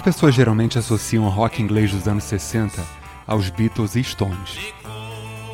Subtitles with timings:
[0.00, 2.82] pessoas geralmente associam o rock inglês dos anos 60
[3.26, 4.72] aos Beatles e Stones.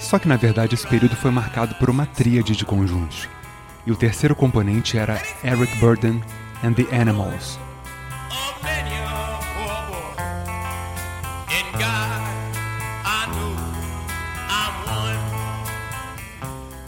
[0.01, 3.29] Só que na verdade esse período foi marcado por uma tríade de conjuntos.
[3.85, 6.23] E o terceiro componente era Eric Burden
[6.63, 7.59] and the Animals.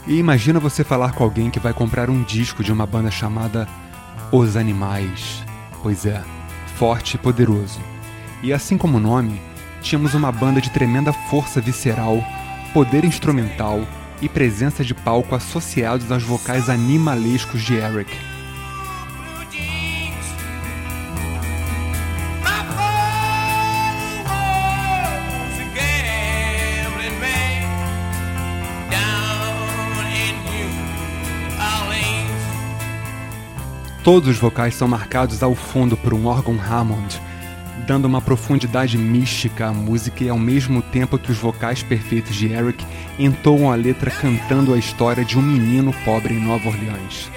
[0.07, 3.67] E imagina você falar com alguém que vai comprar um disco de uma banda chamada
[4.31, 5.43] Os Animais.
[5.81, 6.21] Pois é,
[6.81, 7.79] forte e poderoso.
[8.41, 9.39] E assim como o nome,
[9.83, 12.23] tínhamos uma banda de tremenda força visceral,
[12.73, 13.85] poder instrumental
[14.19, 18.30] e presença de palco associados aos vocais animalescos de Eric.
[34.03, 37.21] Todos os vocais são marcados ao fundo por um órgão Hammond,
[37.85, 42.51] dando uma profundidade mística à música e ao mesmo tempo que os vocais perfeitos de
[42.51, 42.83] Eric
[43.19, 47.29] entoam a letra cantando a história de um menino pobre em Nova Orleans.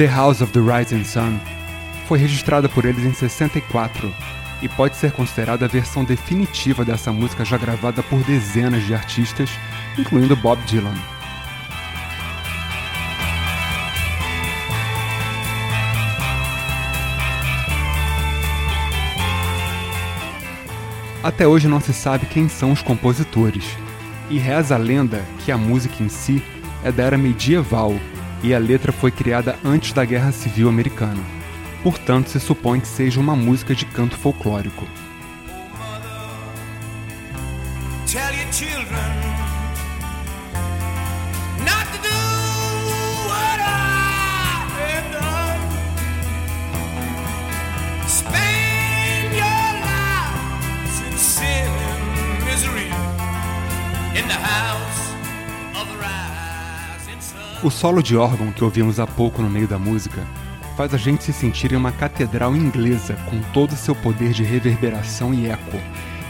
[0.00, 1.38] The House of the Rising Sun
[2.08, 4.10] foi registrada por eles em 64
[4.62, 9.50] e pode ser considerada a versão definitiva dessa música já gravada por dezenas de artistas,
[9.98, 10.94] incluindo Bob Dylan.
[21.22, 23.76] Até hoje não se sabe quem são os compositores,
[24.30, 26.42] e reza a lenda que a música em si
[26.82, 27.94] é da era medieval
[28.42, 31.22] e a letra foi criada antes da Guerra Civil Americana.
[31.82, 34.86] Portanto, se supõe que seja uma música de canto folclórico.
[38.62, 39.39] in
[57.62, 60.26] o solo de órgão que ouvimos há pouco no meio da música
[60.76, 64.42] faz a gente se sentir em uma catedral inglesa com todo o seu poder de
[64.42, 65.78] reverberação e eco,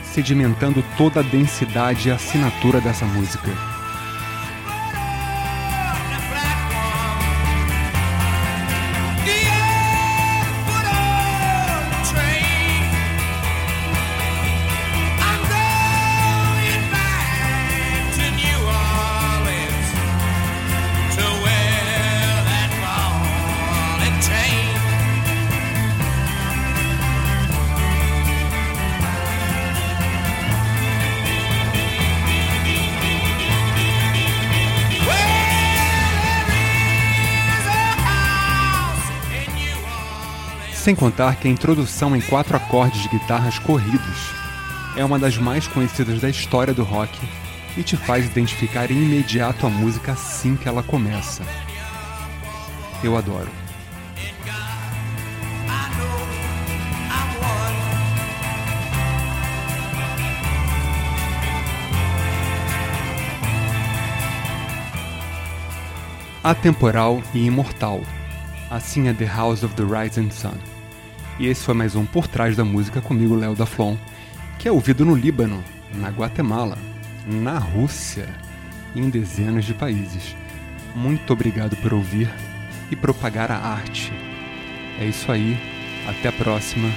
[0.03, 3.80] sedimentando toda a densidade e assinatura dessa música.
[40.81, 44.33] Sem contar que a introdução em quatro acordes de guitarras corridos
[44.97, 47.21] é uma das mais conhecidas da história do rock
[47.77, 51.45] e te faz identificar imediato a música assim que ela começa.
[53.05, 53.51] Eu adoro.
[66.43, 68.01] Atemporal e imortal.
[68.71, 70.70] Assim é The House of the Rising Sun.
[71.41, 73.97] E esse foi mais um Por Trás da Música comigo, Léo da Flon,
[74.59, 75.65] que é ouvido no Líbano,
[75.95, 76.77] na Guatemala,
[77.27, 78.29] na Rússia
[78.95, 80.37] e em dezenas de países.
[80.95, 82.31] Muito obrigado por ouvir
[82.91, 84.13] e propagar a arte.
[85.01, 85.57] É isso aí,
[86.07, 86.91] até a próxima.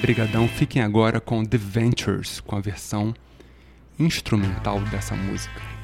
[0.00, 3.12] Brigadão, fiquem agora com The Ventures, com a versão
[3.98, 5.77] instrumental dessa música.